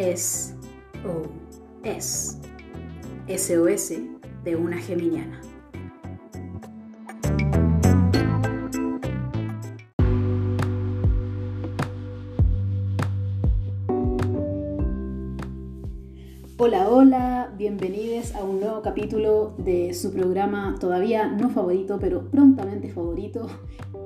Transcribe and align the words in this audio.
S 0.00 0.54
O 1.04 1.28
S. 1.84 2.38
SOS 3.28 3.92
de 4.44 4.56
una 4.56 4.78
geminiana. 4.78 5.42
Hola, 16.56 16.88
hola, 16.88 17.54
bienvenidos 17.58 18.34
a 18.34 18.42
un 18.42 18.60
nuevo 18.60 18.80
capítulo 18.80 19.54
de 19.58 19.92
su 19.92 20.14
programa 20.14 20.76
todavía 20.80 21.26
no 21.26 21.50
favorito, 21.50 21.98
pero 22.00 22.30
prontamente 22.30 22.88
favorito, 22.88 23.48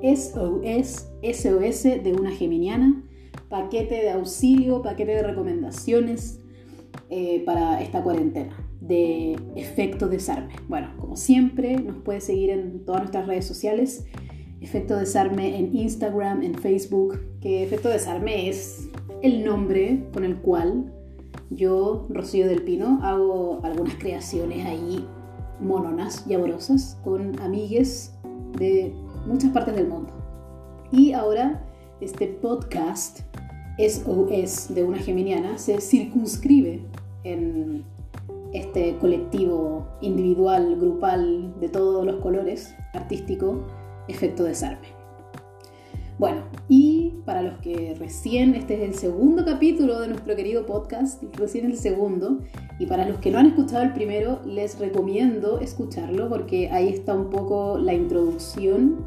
SOS, 0.03 1.07
SOS 1.23 1.83
de 1.83 2.13
una 2.19 2.31
geminiana, 2.31 3.01
paquete 3.55 3.95
de 3.95 4.11
auxilio, 4.11 4.81
paquete 4.81 5.15
de 5.15 5.23
recomendaciones 5.23 6.41
eh, 7.09 7.41
para 7.45 7.81
esta 7.81 8.03
cuarentena 8.03 8.53
de 8.81 9.39
efecto 9.55 10.09
desarme. 10.09 10.55
Bueno, 10.67 10.89
como 10.99 11.15
siempre, 11.15 11.77
nos 11.77 11.95
puede 12.03 12.19
seguir 12.19 12.49
en 12.49 12.83
todas 12.83 13.03
nuestras 13.03 13.27
redes 13.27 13.45
sociales. 13.45 14.05
Efecto 14.59 14.97
desarme 14.97 15.57
en 15.57 15.73
Instagram, 15.73 16.43
en 16.43 16.55
Facebook, 16.55 17.17
que 17.39 17.63
efecto 17.63 17.87
desarme 17.87 18.49
es 18.49 18.89
el 19.21 19.45
nombre 19.45 20.03
con 20.11 20.25
el 20.25 20.35
cual 20.35 20.93
yo, 21.49 22.07
Rocío 22.09 22.47
del 22.47 22.61
Pino, 22.63 22.99
hago 23.03 23.61
algunas 23.63 23.95
creaciones 23.95 24.65
ahí 24.65 25.07
mononas 25.61 26.25
y 26.27 26.33
amorosas 26.33 26.97
con 27.05 27.39
amigues 27.39 28.13
de 28.57 28.93
muchas 29.25 29.51
partes 29.51 29.75
del 29.75 29.87
mundo. 29.87 30.11
Y 30.91 31.13
ahora 31.13 31.65
este 32.01 32.27
podcast 32.27 33.21
SOS 33.77 34.73
de 34.73 34.83
una 34.83 34.97
geminiana 34.97 35.57
se 35.57 35.81
circunscribe 35.81 36.81
en 37.23 37.83
este 38.53 38.95
colectivo 38.97 39.85
individual, 40.01 40.77
grupal, 40.79 41.53
de 41.59 41.67
todos 41.67 42.05
los 42.05 42.15
colores, 42.21 42.73
artístico, 42.93 43.65
efecto 44.07 44.43
desarme. 44.43 44.95
Bueno, 46.17 46.43
y 46.69 47.15
para 47.25 47.41
los 47.41 47.59
que 47.59 47.93
recién, 47.99 48.55
este 48.55 48.75
es 48.75 48.81
el 48.89 48.95
segundo 48.95 49.43
capítulo 49.43 49.99
de 49.99 50.07
nuestro 50.07 50.33
querido 50.37 50.65
podcast, 50.65 51.21
recién 51.33 51.65
el 51.65 51.75
segundo, 51.75 52.39
y 52.79 52.85
para 52.85 53.05
los 53.05 53.17
que 53.17 53.31
no 53.31 53.39
han 53.39 53.47
escuchado 53.47 53.83
el 53.83 53.91
primero, 53.91 54.39
les 54.45 54.79
recomiendo 54.79 55.59
escucharlo 55.59 56.29
porque 56.29 56.69
ahí 56.71 56.87
está 56.87 57.13
un 57.13 57.29
poco 57.29 57.77
la 57.77 57.93
introducción 57.93 59.05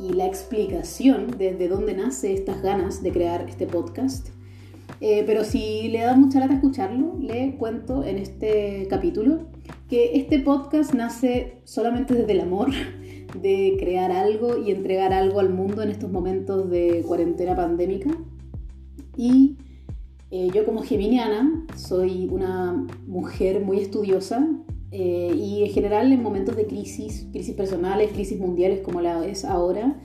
y 0.00 0.12
la 0.12 0.26
explicación 0.26 1.36
desde 1.36 1.68
dónde 1.68 1.94
nace 1.94 2.32
estas 2.32 2.62
ganas 2.62 3.02
de 3.02 3.12
crear 3.12 3.46
este 3.48 3.66
podcast. 3.66 4.28
Eh, 5.00 5.24
pero 5.26 5.44
si 5.44 5.88
le 5.88 6.00
da 6.00 6.14
mucha 6.16 6.40
lata 6.40 6.54
escucharlo, 6.54 7.16
le 7.20 7.56
cuento 7.56 8.04
en 8.04 8.18
este 8.18 8.86
capítulo 8.88 9.46
que 9.88 10.16
este 10.16 10.38
podcast 10.38 10.94
nace 10.94 11.60
solamente 11.64 12.14
desde 12.14 12.32
el 12.32 12.40
amor 12.40 12.70
de 13.40 13.76
crear 13.78 14.12
algo 14.12 14.58
y 14.58 14.70
entregar 14.70 15.12
algo 15.12 15.40
al 15.40 15.50
mundo 15.50 15.82
en 15.82 15.90
estos 15.90 16.10
momentos 16.10 16.70
de 16.70 17.02
cuarentena 17.06 17.54
pandémica. 17.54 18.10
Y 19.16 19.56
eh, 20.30 20.48
yo 20.54 20.64
como 20.64 20.82
geminiana 20.82 21.66
soy 21.76 22.28
una 22.30 22.86
mujer 23.06 23.60
muy 23.64 23.80
estudiosa 23.80 24.46
eh, 24.92 25.32
y 25.36 25.62
en 25.62 25.70
general 25.70 26.12
en 26.12 26.22
momentos 26.22 26.56
de 26.56 26.66
crisis, 26.66 27.26
crisis 27.30 27.54
personales, 27.54 28.12
crisis 28.12 28.38
mundiales 28.38 28.80
como 28.80 29.00
la 29.00 29.24
es 29.26 29.44
ahora, 29.44 30.00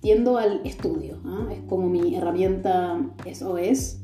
tiendo 0.00 0.38
al 0.38 0.62
estudio. 0.64 1.18
¿ah? 1.24 1.48
Es 1.52 1.60
como 1.68 1.88
mi 1.88 2.14
herramienta 2.14 3.00
SOS. 3.32 3.98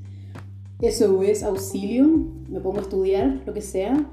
SOS, 0.81 1.43
auxilio, 1.43 2.07
me 2.51 2.61
pongo 2.61 2.79
a 2.79 2.83
estudiar 2.83 3.43
lo 3.47 3.55
que 3.55 3.63
sea. 3.63 4.07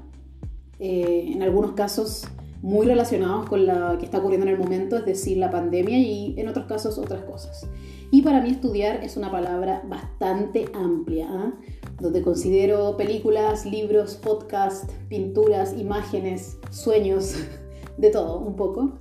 Eh, 0.78 1.30
en 1.32 1.42
algunos 1.42 1.72
casos 1.72 2.24
muy 2.64 2.86
relacionados 2.86 3.46
con 3.46 3.66
lo 3.66 3.98
que 3.98 4.06
está 4.06 4.20
ocurriendo 4.20 4.46
en 4.46 4.54
el 4.54 4.58
momento, 4.58 4.96
es 4.96 5.04
decir, 5.04 5.36
la 5.36 5.50
pandemia 5.50 5.98
y 5.98 6.34
en 6.38 6.48
otros 6.48 6.64
casos 6.64 6.96
otras 6.96 7.22
cosas. 7.24 7.68
Y 8.10 8.22
para 8.22 8.40
mí 8.40 8.48
estudiar 8.48 9.04
es 9.04 9.18
una 9.18 9.30
palabra 9.30 9.82
bastante 9.86 10.64
amplia, 10.72 11.28
¿ah? 11.28 11.52
donde 12.00 12.22
considero 12.22 12.96
películas, 12.96 13.66
libros, 13.66 14.14
podcasts, 14.14 14.90
pinturas, 15.10 15.76
imágenes, 15.78 16.56
sueños, 16.70 17.34
de 17.98 18.08
todo 18.08 18.38
un 18.38 18.56
poco. 18.56 18.94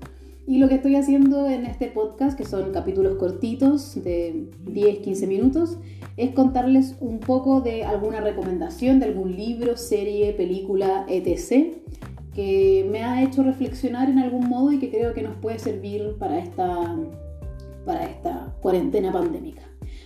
Y 0.46 0.58
lo 0.58 0.68
que 0.68 0.76
estoy 0.76 0.98
haciendo 0.98 1.48
en 1.48 1.66
este 1.66 1.88
podcast, 1.88 2.38
que 2.38 2.44
son 2.44 2.74
capítulos 2.74 3.16
cortitos 3.16 3.96
de 4.04 4.50
10-15 4.66 5.26
minutos, 5.26 5.78
es 6.18 6.32
contarles 6.32 6.98
un 7.00 7.22
poco 7.22 7.62
de 7.62 7.86
alguna 7.86 8.20
recomendación 8.20 9.00
de 9.00 9.06
algún 9.06 9.38
libro, 9.38 9.78
serie, 9.78 10.34
película, 10.34 11.06
etc 11.08 11.78
que 12.34 12.88
me 12.90 13.04
ha 13.04 13.24
hecho 13.24 13.44
reflexionar 13.44 14.10
en 14.10 14.20
algún 14.20 14.50
modo 14.50 14.72
y 14.72 14.80
que 14.80 14.90
creo 14.90 15.14
que 15.14 15.22
nos 15.22 15.36
puede 15.36 15.60
servir 15.60 16.16
para 16.18 16.40
esta, 16.40 16.96
para 17.86 18.06
esta 18.06 18.56
cuarentena 18.62 19.12
pandémica. 19.12 19.62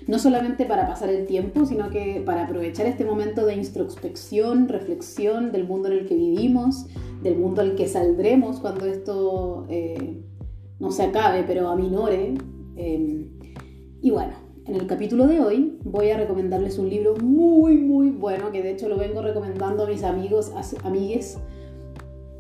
No 0.08 0.20
solamente 0.20 0.66
para 0.66 0.88
pasar 0.88 1.10
el 1.10 1.26
tiempo, 1.26 1.66
sino 1.66 1.90
que 1.90 2.22
para 2.26 2.46
aprovechar 2.46 2.86
este 2.86 3.06
momento 3.06 3.46
de 3.46 3.56
introspección, 3.56 4.68
reflexión 4.68 5.52
del 5.52 5.66
mundo 5.66 5.90
en 5.90 6.00
el 6.00 6.06
que 6.06 6.16
vivimos, 6.16 6.86
del 7.24 7.38
mundo 7.38 7.62
al 7.62 7.76
que 7.76 7.88
saldremos 7.88 8.60
cuando 8.60 8.86
esto 8.86 9.66
eh, 9.70 10.22
no 10.80 10.92
se 10.92 11.04
acabe, 11.04 11.44
pero 11.44 11.70
aminore. 11.70 12.36
Eh, 12.78 13.28
y 14.02 14.12
bueno, 14.12 14.34
en 14.66 14.76
el 14.76 14.86
capítulo 14.86 15.28
de 15.28 15.40
hoy 15.40 15.78
voy 15.84 16.10
a 16.10 16.18
recomendarles 16.18 16.78
un 16.78 16.90
libro 16.90 17.16
muy, 17.16 17.78
muy 17.78 18.10
bueno, 18.10 18.52
que 18.52 18.62
de 18.62 18.72
hecho 18.72 18.90
lo 18.90 18.98
vengo 18.98 19.22
recomendando 19.22 19.84
a 19.84 19.88
mis 19.88 20.04
amigos, 20.04 20.52
amigues, 20.84 21.38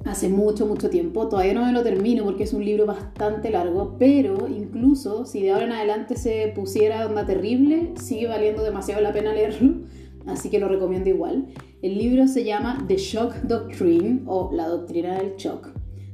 hace 0.05 0.29
mucho, 0.29 0.65
mucho 0.65 0.89
tiempo. 0.89 1.27
Todavía 1.27 1.53
no 1.53 1.65
me 1.65 1.71
lo 1.71 1.83
termino 1.83 2.23
porque 2.23 2.43
es 2.43 2.53
un 2.53 2.63
libro 2.63 2.85
bastante 2.85 3.49
largo, 3.49 3.95
pero 3.97 4.47
incluso 4.47 5.25
si 5.25 5.41
de 5.41 5.51
ahora 5.51 5.65
en 5.65 5.71
adelante 5.71 6.15
se 6.15 6.51
pusiera 6.55 7.05
onda 7.05 7.25
terrible, 7.25 7.93
sigue 7.99 8.27
valiendo 8.27 8.63
demasiado 8.63 9.01
la 9.01 9.13
pena 9.13 9.33
leerlo, 9.33 9.81
así 10.27 10.49
que 10.49 10.59
lo 10.59 10.67
recomiendo 10.67 11.09
igual. 11.09 11.47
El 11.81 11.97
libro 11.97 12.27
se 12.27 12.43
llama 12.43 12.83
The 12.87 12.97
Shock 12.97 13.35
Doctrine 13.43 14.21
o 14.25 14.49
La 14.53 14.67
Doctrina 14.67 15.17
del 15.17 15.35
Shock 15.35 15.69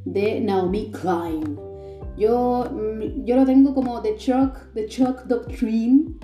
de 0.06 0.42
Naomi 0.42 0.92
Klein. 0.92 1.58
Yo, 2.18 2.66
mm, 2.72 3.26
yo 3.26 3.36
lo 3.38 3.46
tengo 3.46 3.74
como 3.74 4.02
The 4.02 4.18
Shock, 4.18 4.74
The 4.74 4.88
Shock 4.88 5.24
Doctrine 5.26 6.16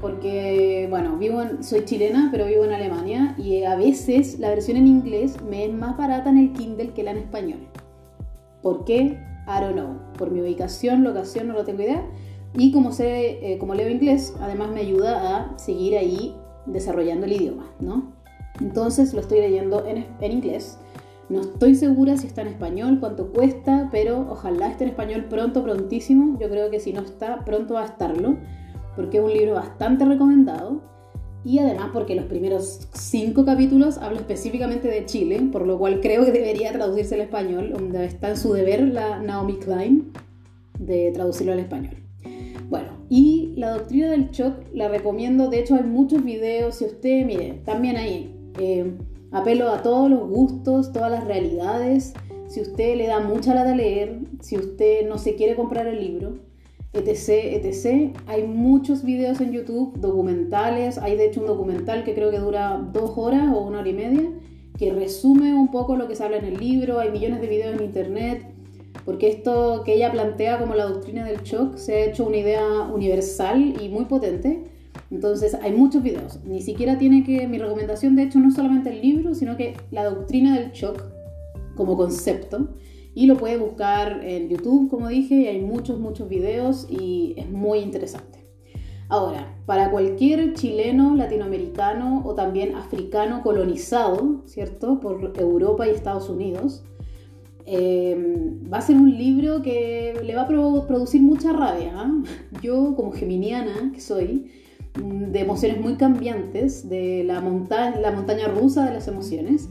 porque, 0.00 0.86
bueno, 0.90 1.16
vivo 1.16 1.40
soy 1.60 1.84
chilena, 1.84 2.28
pero 2.30 2.46
vivo 2.46 2.64
en 2.64 2.72
Alemania 2.72 3.34
y 3.38 3.64
a 3.64 3.76
veces 3.76 4.38
la 4.38 4.50
versión 4.50 4.76
en 4.76 4.86
inglés 4.86 5.36
me 5.48 5.64
es 5.64 5.72
más 5.72 5.96
barata 5.96 6.30
en 6.30 6.38
el 6.38 6.52
Kindle 6.52 6.90
que 6.90 7.02
la 7.02 7.12
en 7.12 7.18
español. 7.18 7.60
¿Por 8.62 8.84
qué? 8.84 9.18
I 9.46 9.60
don't 9.60 9.74
know. 9.74 9.98
Por 10.18 10.30
mi 10.30 10.40
ubicación, 10.40 11.04
locación, 11.04 11.48
no 11.48 11.54
lo 11.54 11.64
tengo 11.64 11.82
idea. 11.82 12.04
Y 12.54 12.72
como, 12.72 12.92
sé, 12.92 13.52
eh, 13.52 13.58
como 13.58 13.74
leo 13.74 13.88
inglés, 13.88 14.34
además 14.40 14.70
me 14.70 14.80
ayuda 14.80 15.36
a 15.36 15.58
seguir 15.58 15.96
ahí 15.96 16.34
desarrollando 16.66 17.26
el 17.26 17.32
idioma, 17.32 17.70
¿no? 17.80 18.12
Entonces 18.60 19.12
lo 19.12 19.20
estoy 19.20 19.40
leyendo 19.40 19.86
en, 19.86 20.06
en 20.20 20.32
inglés. 20.32 20.78
No 21.28 21.40
estoy 21.40 21.74
segura 21.74 22.16
si 22.16 22.26
está 22.28 22.42
en 22.42 22.48
español, 22.48 22.98
cuánto 23.00 23.32
cuesta, 23.32 23.88
pero 23.90 24.26
ojalá 24.30 24.68
esté 24.68 24.84
en 24.84 24.90
español 24.90 25.24
pronto, 25.28 25.62
prontísimo. 25.62 26.38
Yo 26.38 26.48
creo 26.48 26.70
que 26.70 26.80
si 26.80 26.92
no 26.92 27.02
está, 27.02 27.44
pronto 27.44 27.74
va 27.74 27.82
a 27.82 27.86
estarlo 27.86 28.36
porque 28.96 29.18
es 29.18 29.24
un 29.24 29.32
libro 29.32 29.54
bastante 29.54 30.04
recomendado 30.04 30.82
y 31.44 31.60
además 31.60 31.90
porque 31.92 32.16
los 32.16 32.24
primeros 32.24 32.88
cinco 32.92 33.44
capítulos 33.44 33.98
habla 33.98 34.18
específicamente 34.18 34.88
de 34.88 35.04
Chile, 35.04 35.40
por 35.52 35.64
lo 35.64 35.78
cual 35.78 36.00
creo 36.00 36.24
que 36.24 36.32
debería 36.32 36.72
traducirse 36.72 37.14
al 37.14 37.20
español, 37.20 37.70
donde 37.72 38.04
está 38.04 38.30
en 38.30 38.36
su 38.36 38.52
deber 38.52 38.82
la 38.82 39.20
Naomi 39.22 39.54
Klein 39.58 40.10
de 40.80 41.12
traducirlo 41.12 41.52
al 41.52 41.60
español. 41.60 41.94
Bueno, 42.68 42.88
y 43.08 43.52
la 43.56 43.70
doctrina 43.70 44.10
del 44.10 44.30
shock 44.30 44.56
la 44.74 44.88
recomiendo, 44.88 45.48
de 45.48 45.60
hecho 45.60 45.76
hay 45.76 45.84
muchos 45.84 46.24
videos, 46.24 46.74
si 46.74 46.86
usted, 46.86 47.24
mire, 47.24 47.60
también 47.64 47.96
ahí, 47.96 48.34
eh, 48.58 48.96
apelo 49.30 49.70
a 49.70 49.82
todos 49.82 50.10
los 50.10 50.28
gustos, 50.28 50.92
todas 50.92 51.12
las 51.12 51.24
realidades, 51.24 52.12
si 52.48 52.60
usted 52.60 52.96
le 52.96 53.06
da 53.06 53.20
mucha 53.20 53.54
lata 53.54 53.74
leer, 53.74 54.18
si 54.40 54.56
usted 54.56 55.08
no 55.08 55.18
se 55.18 55.36
quiere 55.36 55.54
comprar 55.54 55.86
el 55.86 56.00
libro, 56.00 56.38
etc, 56.96 57.64
etc. 57.64 58.16
Hay 58.26 58.46
muchos 58.46 59.04
videos 59.04 59.40
en 59.40 59.52
YouTube, 59.52 59.98
documentales, 59.98 60.98
hay 60.98 61.16
de 61.16 61.26
hecho 61.26 61.40
un 61.40 61.46
documental 61.46 62.04
que 62.04 62.14
creo 62.14 62.30
que 62.30 62.38
dura 62.38 62.88
dos 62.92 63.12
horas 63.16 63.54
o 63.54 63.60
una 63.60 63.80
hora 63.80 63.88
y 63.88 63.94
media, 63.94 64.30
que 64.78 64.92
resume 64.92 65.54
un 65.54 65.70
poco 65.70 65.96
lo 65.96 66.08
que 66.08 66.14
se 66.14 66.24
habla 66.24 66.38
en 66.38 66.44
el 66.44 66.58
libro, 66.58 67.00
hay 67.00 67.10
millones 67.10 67.40
de 67.40 67.46
videos 67.46 67.78
en 67.78 67.84
internet, 67.84 68.42
porque 69.04 69.28
esto 69.28 69.82
que 69.84 69.94
ella 69.94 70.10
plantea 70.10 70.58
como 70.58 70.74
la 70.74 70.84
doctrina 70.84 71.24
del 71.24 71.42
shock 71.42 71.76
se 71.76 71.94
ha 71.94 72.04
hecho 72.06 72.26
una 72.26 72.38
idea 72.38 72.64
universal 72.92 73.74
y 73.80 73.88
muy 73.88 74.06
potente. 74.06 74.64
Entonces 75.10 75.54
hay 75.54 75.72
muchos 75.72 76.02
videos, 76.02 76.40
ni 76.44 76.60
siquiera 76.62 76.98
tiene 76.98 77.22
que, 77.22 77.46
mi 77.46 77.58
recomendación 77.58 78.16
de 78.16 78.24
hecho 78.24 78.40
no 78.40 78.48
es 78.48 78.54
solamente 78.54 78.90
el 78.90 79.00
libro, 79.00 79.34
sino 79.34 79.56
que 79.56 79.74
la 79.92 80.04
doctrina 80.04 80.58
del 80.58 80.72
shock 80.72 81.15
como 81.76 81.96
concepto 81.96 82.70
y 83.14 83.26
lo 83.26 83.36
puede 83.36 83.56
buscar 83.56 84.24
en 84.24 84.48
YouTube, 84.48 84.90
como 84.90 85.08
dije, 85.08 85.34
y 85.36 85.46
hay 85.46 85.62
muchos, 85.62 85.98
muchos 85.98 86.28
videos 86.28 86.86
y 86.90 87.34
es 87.38 87.48
muy 87.48 87.78
interesante. 87.78 88.46
Ahora, 89.08 89.56
para 89.66 89.90
cualquier 89.90 90.54
chileno, 90.54 91.14
latinoamericano 91.14 92.22
o 92.26 92.34
también 92.34 92.74
africano 92.74 93.42
colonizado, 93.42 94.42
¿cierto? 94.46 95.00
Por 95.00 95.32
Europa 95.38 95.86
y 95.86 95.90
Estados 95.90 96.28
Unidos, 96.28 96.82
eh, 97.66 98.16
va 98.72 98.78
a 98.78 98.80
ser 98.80 98.96
un 98.96 99.16
libro 99.16 99.62
que 99.62 100.20
le 100.24 100.34
va 100.34 100.42
a 100.42 100.46
producir 100.86 101.22
mucha 101.22 101.52
rabia. 101.52 101.92
¿ah? 101.94 102.22
Yo, 102.62 102.94
como 102.96 103.12
geminiana 103.12 103.92
que 103.94 104.00
soy, 104.00 104.50
mm, 105.02 105.32
de 105.32 105.40
emociones 105.40 105.80
muy 105.80 105.94
cambiantes, 105.94 106.88
de 106.88 107.24
la, 107.24 107.40
monta 107.40 107.98
la 107.98 108.10
montaña 108.10 108.48
rusa 108.48 108.84
de 108.84 108.92
las 108.92 109.08
emociones, 109.08 109.68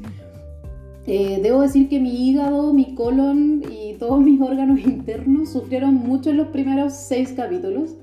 eh, 1.08 1.40
debo 1.42 1.62
decir 1.62 1.88
que 1.88 2.00
mi 2.00 2.30
hígado, 2.30 2.74
mi 2.74 2.96
colon 2.96 3.64
y 3.70 3.94
todos 3.94 4.20
mis 4.22 4.42
órganos 4.42 4.80
internos 4.86 5.50
sufrieron 5.50 5.94
mucho 5.94 6.32
en 6.32 6.38
los 6.38 6.48
primeros 6.48 6.94
seis 6.94 7.34
capítulos, 7.34 7.96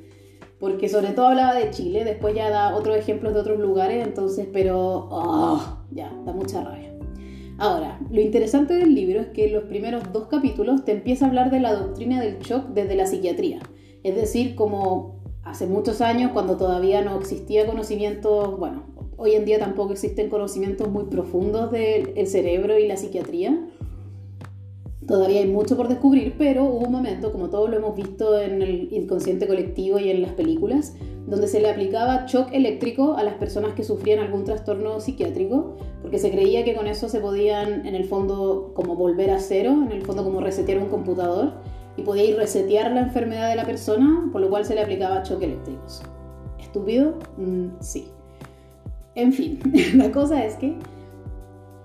porque 0.60 0.88
sobre 0.88 1.08
todo 1.08 1.26
hablaba 1.26 1.54
de 1.54 1.70
Chile, 1.70 2.04
después 2.04 2.34
ya 2.34 2.48
da 2.48 2.76
otros 2.76 2.96
ejemplos 2.96 3.34
de 3.34 3.40
otros 3.40 3.58
lugares, 3.58 4.06
entonces, 4.06 4.46
pero 4.52 5.08
oh, 5.10 5.78
ya, 5.90 6.12
da 6.24 6.32
mucha 6.32 6.62
rabia. 6.62 6.92
Ahora, 7.58 8.00
lo 8.10 8.20
interesante 8.20 8.74
del 8.74 8.94
libro 8.94 9.20
es 9.20 9.26
que 9.28 9.46
en 9.46 9.54
los 9.54 9.64
primeros 9.64 10.12
dos 10.12 10.28
capítulos 10.28 10.84
te 10.84 10.92
empieza 10.92 11.24
a 11.24 11.28
hablar 11.28 11.50
de 11.50 11.60
la 11.60 11.74
doctrina 11.74 12.20
del 12.20 12.38
shock 12.38 12.68
desde 12.68 12.94
la 12.94 13.06
psiquiatría, 13.06 13.60
es 14.04 14.14
decir, 14.14 14.54
como 14.54 15.20
hace 15.42 15.66
muchos 15.66 16.00
años, 16.00 16.30
cuando 16.32 16.56
todavía 16.56 17.02
no 17.02 17.18
existía 17.18 17.66
conocimiento, 17.66 18.56
bueno, 18.56 18.84
Hoy 19.24 19.36
en 19.36 19.44
día 19.44 19.60
tampoco 19.60 19.92
existen 19.92 20.28
conocimientos 20.28 20.88
muy 20.88 21.04
profundos 21.04 21.70
del 21.70 22.26
cerebro 22.26 22.76
y 22.76 22.88
la 22.88 22.96
psiquiatría. 22.96 23.68
Todavía 25.06 25.42
hay 25.42 25.46
mucho 25.46 25.76
por 25.76 25.86
descubrir, 25.86 26.34
pero 26.36 26.64
hubo 26.64 26.86
un 26.86 26.90
momento, 26.90 27.30
como 27.30 27.48
todos 27.48 27.70
lo 27.70 27.76
hemos 27.76 27.94
visto 27.94 28.36
en 28.40 28.60
el 28.62 28.92
inconsciente 28.92 29.46
colectivo 29.46 30.00
y 30.00 30.10
en 30.10 30.22
las 30.22 30.32
películas, 30.32 30.96
donde 31.28 31.46
se 31.46 31.60
le 31.60 31.70
aplicaba 31.70 32.26
shock 32.26 32.48
eléctrico 32.52 33.14
a 33.14 33.22
las 33.22 33.34
personas 33.34 33.74
que 33.74 33.84
sufrían 33.84 34.18
algún 34.18 34.42
trastorno 34.42 34.98
psiquiátrico, 34.98 35.76
porque 36.00 36.18
se 36.18 36.32
creía 36.32 36.64
que 36.64 36.74
con 36.74 36.88
eso 36.88 37.08
se 37.08 37.20
podían, 37.20 37.86
en 37.86 37.94
el 37.94 38.06
fondo, 38.06 38.72
como 38.74 38.96
volver 38.96 39.30
a 39.30 39.38
cero, 39.38 39.70
en 39.86 39.92
el 39.92 40.02
fondo 40.02 40.24
como 40.24 40.40
resetear 40.40 40.78
un 40.78 40.88
computador, 40.88 41.52
y 41.96 42.02
podía 42.02 42.24
ir 42.24 42.34
resetear 42.34 42.90
la 42.90 43.02
enfermedad 43.02 43.50
de 43.50 43.54
la 43.54 43.66
persona, 43.66 44.28
por 44.32 44.40
lo 44.40 44.50
cual 44.50 44.64
se 44.64 44.74
le 44.74 44.80
aplicaba 44.80 45.22
shock 45.22 45.40
eléctricos. 45.42 46.02
¿Estúpido? 46.58 47.20
Mm, 47.36 47.68
sí. 47.78 48.08
En 49.14 49.32
fin, 49.32 49.60
la 49.94 50.10
cosa 50.10 50.44
es 50.44 50.54
que 50.56 50.76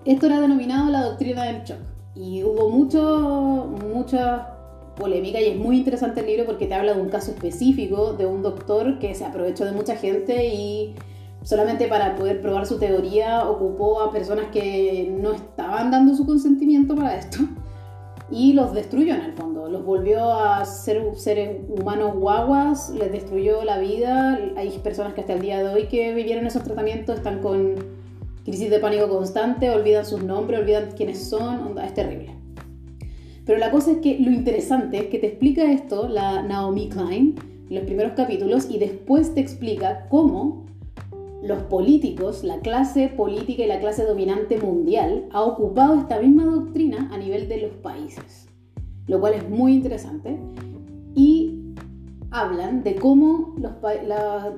esto 0.04 0.26
era 0.26 0.40
denominado 0.40 0.90
la 0.90 1.04
doctrina 1.04 1.44
del 1.44 1.62
shock. 1.64 1.78
Y 2.14 2.42
hubo 2.42 2.70
mucho, 2.70 3.68
mucha 3.92 4.54
polémica 4.96 5.40
y 5.40 5.50
es 5.50 5.56
muy 5.56 5.78
interesante 5.78 6.20
el 6.20 6.26
libro 6.26 6.46
porque 6.46 6.66
te 6.66 6.74
habla 6.74 6.94
de 6.94 7.00
un 7.00 7.08
caso 7.08 7.30
específico 7.30 8.14
de 8.14 8.26
un 8.26 8.42
doctor 8.42 8.98
que 8.98 9.14
se 9.14 9.24
aprovechó 9.24 9.64
de 9.64 9.72
mucha 9.72 9.94
gente 9.94 10.52
y 10.52 10.96
solamente 11.42 11.86
para 11.86 12.16
poder 12.16 12.40
probar 12.40 12.66
su 12.66 12.78
teoría 12.78 13.48
ocupó 13.48 14.00
a 14.00 14.10
personas 14.10 14.46
que 14.52 15.14
no 15.20 15.32
estaban 15.32 15.92
dando 15.92 16.16
su 16.16 16.26
consentimiento 16.26 16.96
para 16.96 17.16
esto 17.16 17.38
y 18.30 18.52
los 18.52 18.74
destruyó 18.74 19.14
en 19.14 19.22
el 19.22 19.32
fondo, 19.32 19.68
los 19.68 19.84
volvió 19.84 20.32
a 20.32 20.64
ser 20.64 21.02
seres 21.16 21.60
humanos 21.68 22.14
guaguas, 22.16 22.90
les 22.90 23.10
destruyó 23.10 23.64
la 23.64 23.78
vida. 23.78 24.38
Hay 24.56 24.70
personas 24.78 25.14
que 25.14 25.22
hasta 25.22 25.34
el 25.34 25.40
día 25.40 25.62
de 25.62 25.68
hoy 25.68 25.86
que 25.86 26.12
vivieron 26.12 26.46
esos 26.46 26.62
tratamientos 26.62 27.16
están 27.16 27.40
con 27.40 27.74
crisis 28.44 28.70
de 28.70 28.78
pánico 28.78 29.08
constante, 29.08 29.70
olvidan 29.70 30.04
sus 30.04 30.22
nombres, 30.22 30.60
olvidan 30.60 30.90
quiénes 30.96 31.28
son, 31.28 31.78
es 31.78 31.94
terrible. 31.94 32.34
Pero 33.46 33.58
la 33.58 33.70
cosa 33.70 33.92
es 33.92 33.98
que 33.98 34.18
lo 34.18 34.30
interesante 34.30 34.98
es 34.98 35.06
que 35.06 35.18
te 35.18 35.26
explica 35.28 35.70
esto 35.72 36.06
la 36.06 36.42
Naomi 36.42 36.88
Klein 36.90 37.34
en 37.68 37.74
los 37.74 37.84
primeros 37.84 38.12
capítulos 38.12 38.68
y 38.70 38.78
después 38.78 39.34
te 39.34 39.40
explica 39.40 40.06
cómo 40.10 40.66
los 41.42 41.62
políticos, 41.64 42.42
la 42.42 42.58
clase 42.60 43.08
política 43.08 43.62
y 43.62 43.66
la 43.66 43.80
clase 43.80 44.04
dominante 44.04 44.58
mundial 44.58 45.26
ha 45.30 45.42
ocupado 45.42 45.94
esta 45.94 46.20
misma 46.20 46.44
doctrina 46.44 47.08
a 47.12 47.16
nivel 47.16 47.37
lo 49.06 49.20
cual 49.20 49.34
es 49.34 49.48
muy 49.48 49.74
interesante. 49.74 50.38
Y 51.14 51.74
hablan 52.30 52.82
de 52.82 52.94
cómo 52.96 53.54
la, 53.58 53.78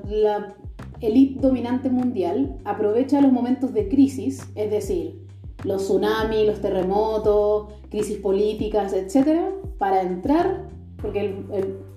la 0.09 0.57
élite 1.01 1.41
dominante 1.41 1.89
mundial 1.89 2.59
aprovecha 2.65 3.21
los 3.21 3.33
momentos 3.33 3.73
de 3.73 3.89
crisis, 3.89 4.49
es 4.55 4.71
decir, 4.71 5.27
los 5.65 5.85
tsunamis, 5.85 6.47
los 6.47 6.61
terremotos, 6.61 7.73
crisis 7.91 8.19
políticas, 8.19 8.93
etc., 8.93 9.41
para 9.79 10.03
entrar, 10.03 10.69
porque 11.01 11.35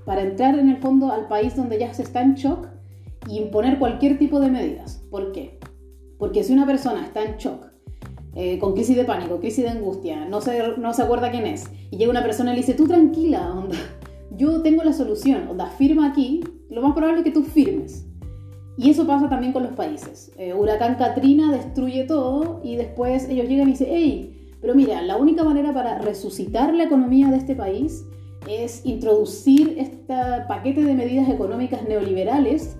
para 0.05 0.21
entrar 0.21 0.57
en 0.57 0.69
el 0.69 0.77
fondo 0.77 1.11
al 1.11 1.27
país 1.27 1.55
donde 1.55 1.79
ya 1.79 1.93
se 1.93 2.03
está 2.03 2.21
en 2.21 2.35
shock 2.35 2.67
y 3.27 3.37
imponer 3.37 3.79
cualquier 3.79 4.17
tipo 4.17 4.39
de 4.39 4.49
medidas. 4.49 5.03
¿Por 5.09 5.31
qué? 5.31 5.59
Porque 6.17 6.43
si 6.43 6.53
una 6.53 6.65
persona 6.65 7.05
está 7.05 7.23
en 7.23 7.37
shock, 7.37 7.72
eh, 8.35 8.59
con 8.59 8.73
crisis 8.73 8.95
de 8.95 9.05
pánico, 9.05 9.39
crisis 9.39 9.63
de 9.63 9.69
angustia, 9.69 10.25
no 10.25 10.41
se, 10.41 10.77
no 10.77 10.93
se 10.93 11.01
acuerda 11.01 11.31
quién 11.31 11.45
es, 11.45 11.65
y 11.91 11.97
llega 11.97 12.11
una 12.11 12.23
persona 12.23 12.51
y 12.51 12.55
le 12.55 12.61
dice, 12.61 12.73
tú 12.73 12.87
tranquila, 12.87 13.53
onda, 13.53 13.75
yo 14.37 14.61
tengo 14.61 14.83
la 14.83 14.93
solución, 14.93 15.47
onda, 15.49 15.67
firma 15.67 16.07
aquí, 16.07 16.41
lo 16.69 16.81
más 16.81 16.93
probable 16.93 17.19
es 17.19 17.23
que 17.25 17.31
tú 17.31 17.43
firmes. 17.43 18.05
Y 18.75 18.89
eso 18.89 19.05
pasa 19.05 19.29
también 19.29 19.53
con 19.53 19.61
los 19.61 19.73
países. 19.73 20.31
Eh, 20.37 20.53
huracán 20.53 20.95
Katrina 20.95 21.51
destruye 21.51 22.05
todo 22.05 22.59
y 22.63 22.75
después 22.75 23.29
ellos 23.29 23.47
llegan 23.47 23.67
y 23.67 23.73
dicen, 23.73 23.87
hey, 23.91 24.51
pero 24.61 24.73
mira, 24.73 25.01
la 25.03 25.17
única 25.17 25.43
manera 25.43 25.73
para 25.73 25.99
resucitar 25.99 26.73
la 26.73 26.85
economía 26.85 27.29
de 27.29 27.37
este 27.37 27.55
país 27.55 28.03
es 28.47 28.85
introducir 28.85 29.75
este 29.77 30.15
paquete 30.47 30.83
de 30.83 30.93
medidas 30.95 31.29
económicas 31.29 31.87
neoliberales 31.87 32.77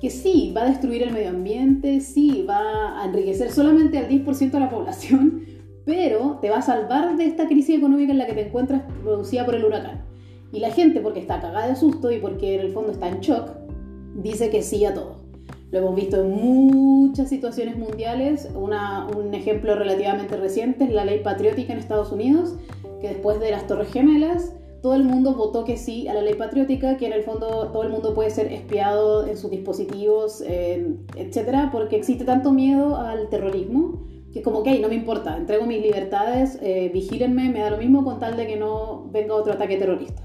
que 0.00 0.10
sí, 0.10 0.52
va 0.56 0.62
a 0.62 0.70
destruir 0.70 1.02
el 1.02 1.12
medio 1.12 1.28
ambiente, 1.28 2.00
sí, 2.00 2.44
va 2.48 3.00
a 3.00 3.04
enriquecer 3.04 3.50
solamente 3.50 3.98
al 3.98 4.08
10% 4.08 4.50
de 4.50 4.60
la 4.60 4.70
población, 4.70 5.42
pero 5.84 6.38
te 6.40 6.50
va 6.50 6.58
a 6.58 6.62
salvar 6.62 7.16
de 7.16 7.26
esta 7.26 7.46
crisis 7.46 7.76
económica 7.76 8.12
en 8.12 8.18
la 8.18 8.26
que 8.26 8.32
te 8.32 8.46
encuentras 8.46 8.82
producida 9.02 9.44
por 9.44 9.54
el 9.54 9.64
huracán. 9.64 10.04
Y 10.52 10.60
la 10.60 10.70
gente, 10.70 11.00
porque 11.00 11.20
está 11.20 11.40
cagada 11.40 11.68
de 11.68 11.76
susto 11.76 12.10
y 12.10 12.18
porque 12.18 12.54
en 12.54 12.60
el 12.60 12.72
fondo 12.72 12.92
está 12.92 13.08
en 13.08 13.20
shock, 13.20 13.50
dice 14.16 14.50
que 14.50 14.62
sí 14.62 14.84
a 14.84 14.94
todo. 14.94 15.20
Lo 15.70 15.78
hemos 15.78 15.94
visto 15.94 16.20
en 16.20 16.30
muchas 16.32 17.28
situaciones 17.28 17.76
mundiales. 17.76 18.48
un 18.56 19.34
ejemplo 19.34 19.76
relativamente 19.76 20.36
reciente 20.36 20.84
es 20.84 20.92
la 20.92 21.04
ley 21.04 21.20
patriótica 21.20 21.72
en 21.72 21.78
Estados 21.78 22.10
Unidos, 22.10 22.56
que 23.00 23.08
después 23.08 23.38
de 23.38 23.52
las 23.52 23.66
Torres 23.68 23.92
Gemelas 23.92 24.52
todo 24.82 24.94
el 24.94 25.04
mundo 25.04 25.34
votó 25.34 25.64
que 25.64 25.76
sí 25.76 26.08
a 26.08 26.14
la 26.14 26.22
ley 26.22 26.34
patriótica, 26.34 26.96
que 26.96 27.06
en 27.06 27.12
el 27.12 27.22
fondo 27.22 27.68
todo 27.72 27.82
el 27.82 27.90
mundo 27.90 28.14
puede 28.14 28.30
ser 28.30 28.52
espiado 28.52 29.26
en 29.26 29.36
sus 29.36 29.50
dispositivos, 29.50 30.42
eh, 30.46 30.96
etcétera, 31.16 31.68
porque 31.70 31.96
existe 31.96 32.24
tanto 32.24 32.50
miedo 32.52 32.96
al 32.96 33.28
terrorismo 33.28 34.06
que 34.32 34.42
como 34.42 34.62
que 34.62 34.78
no 34.78 34.88
me 34.88 34.94
importa, 34.94 35.36
entrego 35.36 35.66
mis 35.66 35.82
libertades, 35.82 36.58
eh, 36.62 36.90
vigílenme, 36.94 37.50
me 37.50 37.60
da 37.60 37.70
lo 37.70 37.78
mismo 37.78 38.04
con 38.04 38.18
tal 38.20 38.36
de 38.36 38.46
que 38.46 38.56
no 38.56 39.08
venga 39.10 39.34
otro 39.34 39.52
ataque 39.52 39.76
terrorista. 39.76 40.22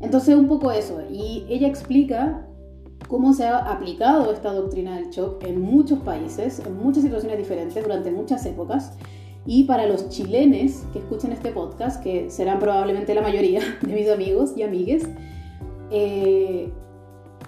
Entonces 0.00 0.36
un 0.36 0.48
poco 0.48 0.70
eso, 0.70 1.00
y 1.10 1.44
ella 1.48 1.66
explica 1.66 2.46
cómo 3.08 3.32
se 3.32 3.44
ha 3.44 3.58
aplicado 3.58 4.32
esta 4.32 4.52
doctrina 4.52 4.96
del 4.96 5.10
shock 5.10 5.44
en 5.44 5.60
muchos 5.60 5.98
países, 6.00 6.62
en 6.64 6.76
muchas 6.76 7.02
situaciones 7.02 7.38
diferentes, 7.38 7.82
durante 7.82 8.10
muchas 8.10 8.46
épocas, 8.46 8.96
y 9.44 9.64
para 9.64 9.86
los 9.86 10.08
chilenes 10.08 10.84
que 10.92 11.00
escuchan 11.00 11.32
este 11.32 11.50
podcast, 11.50 12.02
que 12.02 12.30
serán 12.30 12.60
probablemente 12.60 13.14
la 13.14 13.22
mayoría 13.22 13.60
de 13.80 13.94
mis 13.94 14.08
amigos 14.08 14.52
y 14.56 14.62
amigues, 14.62 15.04
eh, 15.90 16.72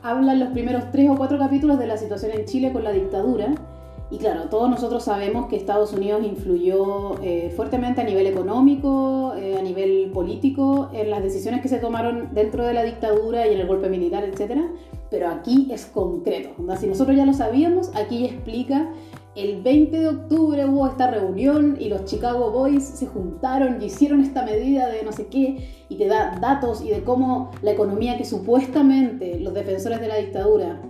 hablan 0.03 0.41
los 0.41 0.51
primeros 0.51 0.91
tres 0.91 1.09
o 1.09 1.17
cuatro 1.17 1.39
capítulos 1.39 1.79
de 1.79 1.87
la 1.87 1.97
situación 1.97 2.33
en 2.33 2.45
Chile 2.47 2.73
con 2.73 2.85
la 2.85 2.93
dictadura. 2.93 3.55
Y 4.11 4.19
claro, 4.19 4.49
todos 4.51 4.69
nosotros 4.69 5.03
sabemos 5.03 5.47
que 5.47 5.57
Estados 5.57 5.93
Unidos 5.93 6.23
influyó 6.25 7.21
eh, 7.23 7.53
fuertemente 7.57 8.03
a 8.03 8.05
nivel 8.05 8.27
económico, 8.27 9.35
eh, 9.35 9.57
a 9.59 9.63
nivel 9.63 10.11
político, 10.13 10.91
en 10.93 11.11
las 11.11 11.23
decisiones 11.23 11.63
que 11.63 11.69
se 11.69 11.79
tomaron 11.79 12.35
dentro 12.35 12.67
de 12.67 12.75
la 12.75 12.83
dictadura 12.83 13.47
y 13.47 13.55
en 13.55 13.61
el 13.61 13.67
golpe 13.67 13.89
militar, 13.89 14.23
etc. 14.25 14.61
Pero 15.11 15.29
aquí 15.29 15.69
es 15.73 15.87
concreto. 15.87 16.51
Si 16.79 16.87
nosotros 16.87 17.17
ya 17.17 17.25
lo 17.25 17.33
sabíamos, 17.33 17.91
aquí 17.97 18.27
explica 18.27 18.91
el 19.37 19.63
20 19.63 19.99
de 19.99 20.09
octubre 20.09 20.65
hubo 20.67 20.87
esta 20.87 21.11
reunión 21.11 21.77
y 21.81 21.89
los 21.89 22.05
Chicago 22.05 22.51
Boys 22.53 22.85
se 22.85 23.07
juntaron 23.07 23.83
y 23.83 23.87
hicieron 23.87 24.21
esta 24.21 24.45
medida 24.45 24.89
de 24.89 25.03
no 25.03 25.13
sé 25.13 25.27
qué 25.27 25.69
y 25.89 25.97
te 25.97 26.07
da 26.07 26.39
datos 26.41 26.83
y 26.83 26.91
de 26.91 27.03
cómo 27.03 27.51
la 27.63 27.73
economía 27.73 28.17
que 28.17 28.25
supuestamente 28.25 29.41
los 29.41 29.53
defensores 29.53 30.01
de 30.01 30.09
la 30.09 30.17
dictadura 30.17 30.81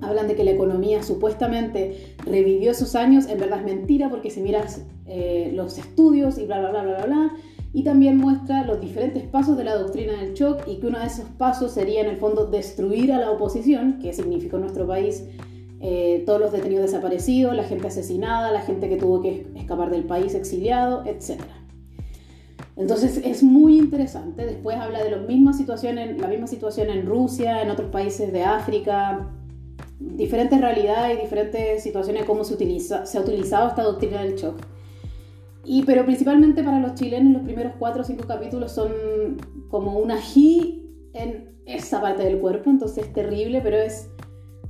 hablan 0.00 0.28
de 0.28 0.34
que 0.34 0.44
la 0.44 0.52
economía 0.52 1.02
supuestamente 1.02 2.14
revivió 2.24 2.70
esos 2.70 2.94
años, 2.94 3.26
en 3.28 3.38
verdad 3.38 3.58
es 3.58 3.66
mentira 3.66 4.08
porque 4.08 4.30
si 4.30 4.40
miras 4.40 4.82
eh, 5.06 5.52
los 5.54 5.76
estudios 5.76 6.38
y 6.38 6.46
bla, 6.46 6.60
bla, 6.60 6.70
bla, 6.70 6.82
bla, 6.82 6.96
bla, 6.96 7.06
bla, 7.06 7.32
y 7.72 7.84
también 7.84 8.16
muestra 8.16 8.64
los 8.64 8.80
diferentes 8.80 9.24
pasos 9.24 9.58
de 9.58 9.64
la 9.64 9.76
doctrina 9.76 10.14
del 10.14 10.32
shock 10.32 10.66
y 10.66 10.76
que 10.76 10.86
uno 10.86 10.98
de 10.98 11.06
esos 11.06 11.26
pasos 11.36 11.72
sería 11.72 12.00
en 12.00 12.08
el 12.08 12.16
fondo 12.16 12.46
destruir 12.46 13.12
a 13.12 13.18
la 13.18 13.30
oposición, 13.30 13.98
que 14.00 14.12
significó 14.12 14.58
nuestro 14.58 14.86
país 14.86 15.24
eh, 15.80 16.22
todos 16.26 16.40
los 16.40 16.52
detenidos 16.52 16.86
desaparecidos, 16.86 17.56
la 17.56 17.64
gente 17.64 17.88
asesinada, 17.88 18.52
la 18.52 18.60
gente 18.60 18.88
que 18.88 18.96
tuvo 18.96 19.22
que 19.22 19.46
escapar 19.56 19.90
del 19.90 20.04
país 20.04 20.34
exiliado, 20.34 21.04
etc. 21.06 21.40
Entonces 22.76 23.20
es 23.24 23.42
muy 23.42 23.78
interesante. 23.78 24.44
Después 24.44 24.76
habla 24.76 25.02
de 25.02 25.10
la 25.10 25.18
misma 25.18 25.52
situación 25.52 25.98
en 25.98 27.06
Rusia, 27.06 27.62
en 27.62 27.70
otros 27.70 27.90
países 27.90 28.32
de 28.32 28.42
África, 28.42 29.30
diferentes 29.98 30.60
realidades 30.60 31.18
y 31.18 31.22
diferentes 31.22 31.82
situaciones, 31.82 32.24
cómo 32.24 32.44
se, 32.44 32.54
utiliza, 32.54 33.06
se 33.06 33.18
ha 33.18 33.20
utilizado 33.20 33.68
esta 33.68 33.82
doctrina 33.82 34.22
del 34.22 34.34
shock. 34.34 34.56
Y, 35.64 35.82
pero 35.82 36.04
principalmente 36.04 36.62
para 36.62 36.80
los 36.80 36.94
chilenos 36.94 37.34
los 37.34 37.42
primeros 37.42 37.74
cuatro 37.78 38.02
o 38.02 38.04
cinco 38.04 38.26
capítulos 38.26 38.72
son 38.72 38.90
como 39.68 39.98
un 39.98 40.10
ají 40.10 40.86
en 41.12 41.50
esa 41.66 42.00
parte 42.00 42.24
del 42.24 42.38
cuerpo, 42.38 42.70
entonces 42.70 43.06
es 43.06 43.12
terrible, 43.12 43.60
pero 43.60 43.76
es 43.76 44.08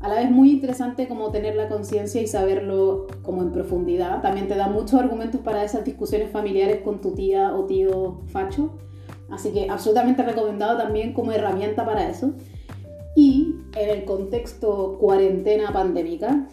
a 0.01 0.09
la 0.09 0.15
vez 0.17 0.31
muy 0.31 0.51
interesante 0.51 1.07
como 1.07 1.31
tener 1.31 1.55
la 1.57 1.69
conciencia 1.69 2.23
y 2.23 2.27
saberlo 2.27 3.07
como 3.23 3.43
en 3.43 3.53
profundidad. 3.53 4.23
También 4.23 4.49
te 4.49 4.57
da 4.57 4.69
muchos 4.69 4.95
argumentos 4.95 5.43
para 5.43 5.63
esas 5.63 5.85
discusiones 5.85 6.31
familiares 6.31 6.81
con 6.83 7.03
tu 7.03 7.13
tía 7.13 7.55
o 7.55 7.67
tío 7.67 8.23
facho. 8.29 8.79
Así 9.31 9.51
que 9.51 9.69
absolutamente 9.69 10.23
recomendado 10.23 10.79
también 10.79 11.13
como 11.13 11.33
herramienta 11.33 11.85
para 11.85 12.09
eso. 12.09 12.33
Y 13.15 13.57
en 13.77 13.91
el 13.91 14.05
contexto 14.05 14.97
cuarentena 14.99 15.71
pandémica, 15.71 16.47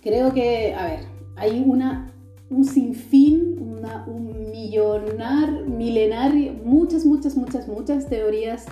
creo 0.00 0.32
que, 0.32 0.72
a 0.74 0.86
ver, 0.86 1.00
hay 1.34 1.64
una, 1.66 2.12
un 2.48 2.64
sinfín, 2.64 3.58
una, 3.60 4.04
un 4.06 4.50
millonar, 4.52 5.66
milenario, 5.66 6.52
muchas, 6.64 7.04
muchas, 7.04 7.36
muchas, 7.36 7.66
muchas 7.66 8.08
teorías 8.08 8.66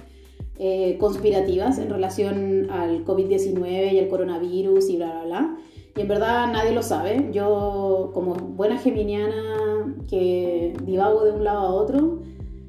eh, 0.59 0.97
conspirativas 0.99 1.79
en 1.79 1.91
relación 1.91 2.71
al 2.71 3.05
COVID-19 3.05 3.93
y 3.93 3.99
el 3.99 4.09
coronavirus 4.09 4.89
y 4.91 4.97
bla, 4.97 5.13
bla, 5.13 5.25
bla. 5.25 5.57
Y 5.97 6.01
en 6.03 6.09
verdad 6.09 6.53
nadie 6.53 6.73
lo 6.73 6.83
sabe. 6.83 7.31
Yo, 7.33 8.11
como 8.13 8.35
buena 8.35 8.79
geminiana 8.79 9.97
que 10.09 10.75
divago 10.85 11.25
de 11.25 11.33
un 11.33 11.45
lado 11.45 11.61
a 11.61 11.71
otro, 11.73 12.21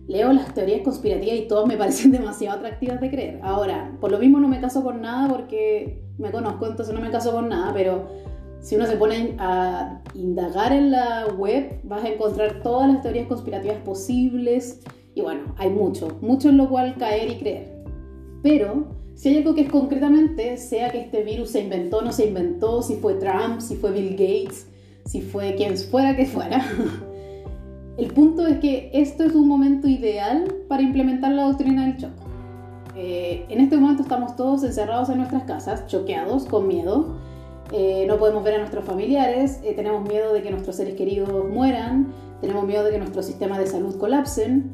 leo 0.07 0.31
las 0.31 0.53
teorías 0.53 0.81
conspirativas 0.81 1.37
y 1.37 1.47
todas 1.47 1.67
me 1.67 1.77
parecen 1.77 2.11
demasiado 2.11 2.57
atractivas 2.57 3.01
de 3.01 3.09
creer. 3.09 3.39
Ahora, 3.43 3.95
por 3.99 4.11
lo 4.11 4.19
mismo 4.19 4.39
no 4.39 4.47
me 4.47 4.59
caso 4.59 4.83
con 4.83 5.01
nada 5.01 5.27
porque 5.27 6.01
me 6.17 6.31
conozco, 6.31 6.67
entonces 6.67 6.93
no 6.93 7.01
me 7.01 7.11
caso 7.11 7.31
con 7.31 7.49
nada, 7.49 7.73
pero 7.73 8.07
si 8.59 8.75
uno 8.75 8.85
se 8.85 8.97
pone 8.97 9.35
a 9.39 10.01
indagar 10.13 10.73
en 10.73 10.91
la 10.91 11.27
web, 11.37 11.79
vas 11.83 12.03
a 12.03 12.09
encontrar 12.09 12.61
todas 12.63 12.91
las 12.91 13.01
teorías 13.01 13.27
conspirativas 13.27 13.77
posibles. 13.77 14.81
Y 15.13 15.21
bueno, 15.21 15.55
hay 15.57 15.69
mucho, 15.69 16.17
mucho 16.21 16.49
en 16.49 16.57
lo 16.57 16.69
cual 16.69 16.95
caer 16.97 17.31
y 17.31 17.37
creer. 17.37 17.76
Pero 18.43 18.87
si 19.15 19.29
hay 19.29 19.37
algo 19.37 19.55
que 19.55 19.61
es 19.61 19.69
concretamente, 19.69 20.57
sea 20.57 20.91
que 20.91 21.01
este 21.01 21.23
virus 21.23 21.49
se 21.49 21.61
inventó 21.61 21.97
o 21.97 22.01
no 22.01 22.11
se 22.11 22.27
inventó, 22.27 22.81
si 22.81 22.97
fue 22.97 23.15
Trump, 23.15 23.61
si 23.61 23.75
fue 23.75 23.91
Bill 23.91 24.11
Gates, 24.11 24.67
si 25.05 25.21
fue 25.21 25.55
quien 25.55 25.75
fuera 25.77 26.15
que 26.15 26.25
fuera, 26.25 26.63
el 27.97 28.13
punto 28.13 28.45
es 28.45 28.59
que 28.59 28.91
esto 28.93 29.23
es 29.23 29.33
un 29.33 29.47
momento 29.47 29.87
ideal 29.87 30.53
para 30.67 30.83
implementar 30.83 31.31
la 31.31 31.43
doctrina 31.43 31.85
del 31.85 31.97
shock. 31.97 32.11
Eh, 32.95 33.45
en 33.49 33.59
este 33.59 33.77
momento 33.77 34.03
estamos 34.03 34.35
todos 34.35 34.63
encerrados 34.63 35.09
en 35.09 35.17
nuestras 35.17 35.43
casas, 35.43 35.87
choqueados, 35.87 36.45
con 36.45 36.67
miedo. 36.67 37.15
Eh, 37.71 38.05
no 38.07 38.17
podemos 38.17 38.43
ver 38.43 38.55
a 38.55 38.57
nuestros 38.59 38.85
familiares, 38.85 39.59
eh, 39.63 39.73
tenemos 39.73 40.07
miedo 40.07 40.33
de 40.33 40.41
que 40.41 40.51
nuestros 40.51 40.77
seres 40.77 40.95
queridos 40.95 41.29
mueran, 41.49 42.13
tenemos 42.39 42.65
miedo 42.65 42.83
de 42.83 42.91
que 42.91 42.97
nuestros 42.97 43.25
sistemas 43.25 43.59
de 43.59 43.67
salud 43.67 43.97
colapsen, 43.97 44.71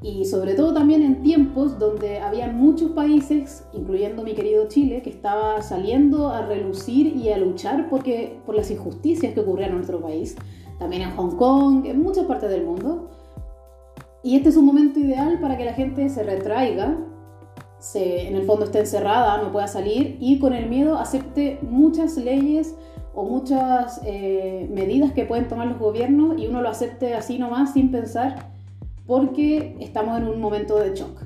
y 0.00 0.24
sobre 0.26 0.54
todo 0.54 0.72
también 0.72 1.02
en 1.02 1.22
tiempos 1.22 1.78
donde 1.78 2.20
había 2.20 2.48
muchos 2.48 2.92
países, 2.92 3.64
incluyendo 3.72 4.22
mi 4.22 4.34
querido 4.34 4.68
Chile, 4.68 5.02
que 5.02 5.10
estaba 5.10 5.60
saliendo 5.60 6.28
a 6.28 6.46
relucir 6.46 7.16
y 7.16 7.30
a 7.30 7.38
luchar 7.38 7.88
porque, 7.90 8.38
por 8.46 8.54
las 8.54 8.70
injusticias 8.70 9.34
que 9.34 9.40
ocurrían 9.40 9.70
en 9.70 9.76
nuestro 9.76 10.00
país, 10.00 10.36
también 10.78 11.02
en 11.02 11.16
Hong 11.16 11.36
Kong, 11.36 11.86
en 11.86 12.00
muchas 12.00 12.26
partes 12.26 12.48
del 12.48 12.64
mundo. 12.64 13.10
Y 14.22 14.36
este 14.36 14.50
es 14.50 14.56
un 14.56 14.66
momento 14.66 15.00
ideal 15.00 15.40
para 15.40 15.56
que 15.56 15.64
la 15.64 15.72
gente 15.72 16.08
se 16.08 16.22
retraiga, 16.22 16.96
se, 17.80 18.28
en 18.28 18.36
el 18.36 18.44
fondo 18.44 18.66
esté 18.66 18.80
encerrada, 18.80 19.42
no 19.42 19.50
pueda 19.50 19.66
salir 19.66 20.16
y 20.20 20.38
con 20.38 20.52
el 20.52 20.68
miedo 20.68 20.96
acepte 20.96 21.58
muchas 21.62 22.16
leyes 22.16 22.76
o 23.14 23.24
muchas 23.24 24.00
eh, 24.04 24.68
medidas 24.72 25.12
que 25.12 25.24
pueden 25.24 25.48
tomar 25.48 25.66
los 25.66 25.78
gobiernos 25.78 26.38
y 26.38 26.46
uno 26.46 26.60
lo 26.60 26.68
acepte 26.68 27.14
así 27.14 27.38
nomás 27.38 27.72
sin 27.72 27.90
pensar 27.90 28.57
porque 29.08 29.74
estamos 29.80 30.18
en 30.18 30.28
un 30.28 30.38
momento 30.38 30.78
de 30.78 30.94
shock. 30.94 31.22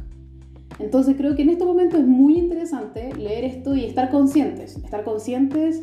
Entonces 0.78 1.16
creo 1.18 1.34
que 1.34 1.42
en 1.42 1.50
este 1.50 1.64
momento 1.64 1.96
es 1.96 2.06
muy 2.06 2.38
interesante 2.38 3.12
leer 3.14 3.44
esto 3.44 3.74
y 3.74 3.84
estar 3.84 4.08
conscientes, 4.08 4.76
estar 4.76 5.02
conscientes, 5.02 5.82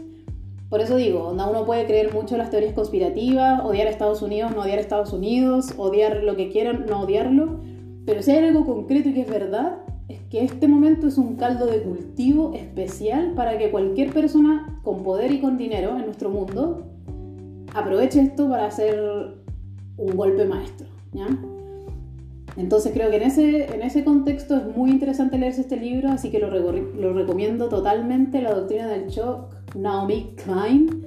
por 0.70 0.82
eso 0.82 0.96
digo, 0.96 1.32
uno 1.32 1.65
puede 1.65 1.86
creer 1.86 2.13
mucho 2.13 2.36
en 2.36 2.39
las 2.39 2.51
teorías 2.51 2.74
conspirativas, 2.74 3.65
odiar 3.65 3.88
a 3.88 3.89
Estados 3.89 4.22
Unidos, 4.22 4.51
no 4.56 4.62
odiar 4.62 4.77
a 4.77 4.82
Estados 4.82 5.12
Unidos, 5.12 5.74
odiar 5.77 6.24
lo 6.24 6.38
que 6.38 6.50
quieran, 6.50 6.86
no 6.88 7.01
odiarlo, 7.01 7.60
pero 8.06 8.22
si 8.22 8.32
hay 8.32 8.46
algo 8.46 8.65
concreto 8.65 9.10
y 9.10 9.13
que 9.13 9.22
es 9.22 9.29
verdad, 9.29 9.79
es 10.08 10.22
que 10.29 10.44
este 10.44 10.70
momento 10.70 11.08
es 11.08 11.18
un 11.18 11.36
caldo 11.36 11.65
de 11.65 11.82
cultivo 11.82 12.53
especial 12.53 13.34
para 13.36 13.58
que 13.58 13.72
cualquier 13.72 14.13
persona 14.13 14.79
con 14.84 15.03
poder 15.03 15.34
y 15.34 15.41
con 15.41 15.58
dinero 15.58 15.98
en 15.98 16.06
nuestro 16.06 16.29
mundo 16.29 16.86
aproveche 17.75 18.22
esto 18.22 18.48
para 18.48 18.68
hacer 18.68 19.00
un 19.98 20.15
golpe 20.15 20.46
maestro. 20.46 20.88
¿ya? 21.13 21.27
Entonces 22.60 22.92
creo 22.94 23.10
que 23.10 23.16
en 23.16 23.24
ese, 23.24 23.74
en 23.74 23.82
ese 23.82 24.04
contexto 24.04 24.58
es 24.58 24.75
muy 24.75 24.92
interesante 24.92 25.38
leerse 25.38 25.62
este 25.62 25.78
libro, 25.78 26.10
así 26.10 26.30
que 26.30 26.39
lo, 26.39 26.50
lo 26.50 27.13
recomiendo 27.13 27.70
totalmente, 27.70 28.42
La 28.42 28.54
Doctrina 28.54 28.88
del 28.88 29.08
Shock, 29.08 29.56
Naomi 29.75 30.36
Klein, 30.36 31.06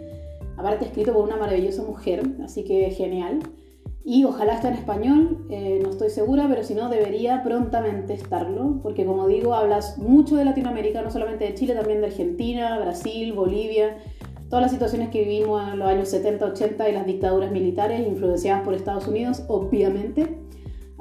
aparte 0.56 0.87
escrito 0.87 1.12
por 1.12 1.25
una 1.25 1.37
maravillosa 1.37 1.82
mujer, 1.82 2.23
así 2.42 2.64
que 2.64 2.90
genial. 2.90 3.40
Y 4.02 4.25
ojalá 4.25 4.54
esté 4.54 4.68
en 4.68 4.75
español, 4.75 5.47
eh, 5.50 5.78
no 5.82 5.90
estoy 5.90 6.09
segura, 6.09 6.47
pero 6.49 6.64
si 6.64 6.75
no, 6.75 6.88
debería 6.88 7.42
prontamente 7.44 8.14
estarlo, 8.14 8.80
porque 8.82 9.04
como 9.04 9.28
digo, 9.28 9.54
hablas 9.54 9.99
mucho 9.99 10.37
de 10.37 10.47
Latinoamérica, 10.47 11.02
no 11.02 11.11
solamente 11.11 11.44
de 11.44 11.54
Chile, 11.54 11.75
también 11.75 12.00
de 12.00 12.06
Argentina, 12.06 12.78
Brasil, 12.78 13.35
Bolivia, 13.35 13.99
todas 14.49 14.62
las 14.62 14.73
situaciones 14.73 15.11
que 15.11 15.23
vivimos 15.23 15.71
en 15.71 15.78
los 15.78 15.87
años 15.87 16.09
70, 16.09 16.47
80 16.47 16.88
y 16.88 16.92
las 16.92 17.04
dictaduras 17.04 17.52
militares 17.52 18.06
influenciadas 18.09 18.64
por 18.64 18.73
Estados 18.73 19.06
Unidos, 19.06 19.44
obviamente. 19.49 20.41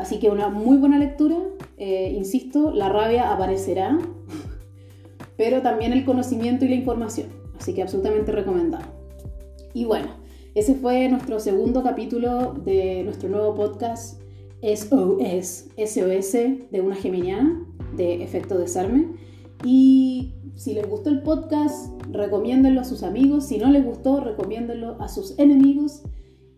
Así 0.02 0.18
que 0.18 0.32
una 0.32 0.50
muy 0.50 0.78
buena 0.78 0.98
lectura, 0.98 1.38
eh, 1.78 2.12
insisto, 2.18 2.72
la 2.72 2.90
rabia 2.90 3.32
aparecerá, 3.32 4.00
pero 5.38 5.62
también 5.62 5.94
el 5.94 6.06
conocimiento 6.06 6.66
y 6.66 6.70
la 6.70 6.76
información. 6.76 7.28
Así 7.60 7.76
que 7.76 7.84
absolutamente 7.84 8.32
recomendado. 8.32 8.86
Y 9.76 9.86
bueno, 9.86 10.08
ese 10.56 10.74
fue 10.74 11.08
nuestro 11.08 11.40
segundo 11.40 11.84
capítulo 11.84 12.54
de 12.66 13.04
nuestro 13.04 13.30
nuevo 13.30 13.54
podcast 13.54 14.20
SOS, 14.64 15.68
SOS 15.78 16.32
de 16.72 16.82
una 16.82 16.96
geminiana 16.96 17.64
de 17.96 18.24
efecto 18.24 18.58
desarme. 18.58 19.08
Y 19.64 20.34
si 20.56 20.74
les 20.74 20.90
gustó 20.90 21.12
el 21.12 21.22
podcast, 21.22 21.92
recomiéndenlo 22.12 22.82
a 22.82 22.86
sus 22.86 23.04
amigos. 23.04 23.46
Si 23.46 23.60
no 23.60 23.70
les 23.70 23.86
gustó, 23.86 24.20
recomiéndenlo 24.20 25.00
a 25.00 25.08
sus 25.08 25.38
enemigos. 25.38 26.02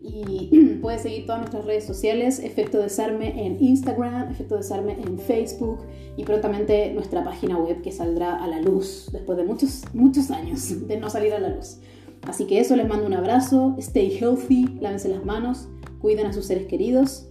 Y 0.04 0.78
puedes 0.82 1.02
seguir 1.02 1.24
todas 1.24 1.40
nuestras 1.40 1.64
redes 1.64 1.84
sociales, 1.84 2.38
Efecto 2.38 2.78
Desarme 2.78 3.46
en 3.46 3.62
Instagram, 3.62 4.30
Efecto 4.30 4.56
Desarme 4.56 4.98
en 5.00 5.18
Facebook 5.18 5.80
y 6.16 6.24
prontamente 6.24 6.92
nuestra 6.92 7.24
página 7.24 7.56
web 7.58 7.80
que 7.80 7.90
saldrá 7.90 8.36
a 8.36 8.46
la 8.46 8.60
luz 8.60 9.08
después 9.12 9.38
de 9.38 9.44
muchos, 9.44 9.82
muchos 9.94 10.30
años 10.30 10.86
de 10.86 10.98
no 10.98 11.08
salir 11.08 11.32
a 11.32 11.38
la 11.38 11.48
luz. 11.48 11.78
Así 12.22 12.46
que 12.46 12.60
eso, 12.60 12.76
les 12.76 12.86
mando 12.86 13.06
un 13.06 13.14
abrazo, 13.14 13.74
stay 13.78 14.16
healthy, 14.18 14.78
lávense 14.80 15.08
las 15.08 15.24
manos, 15.24 15.68
cuiden 16.00 16.26
a 16.26 16.32
sus 16.32 16.46
seres 16.46 16.66
queridos. 16.66 17.28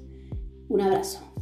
Un 0.69 0.81
abrazo. 0.81 1.32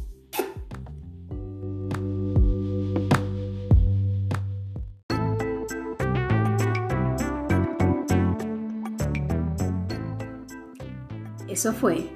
Eso 11.62 11.72
fue 11.72 12.08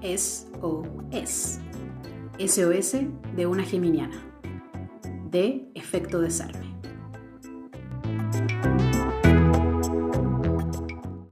SOS, 0.00 1.58
SOS 2.38 2.96
de 3.36 3.46
una 3.46 3.62
geminiana, 3.62 4.18
de 5.30 5.70
efecto 5.74 6.18
desarme. 6.18 6.65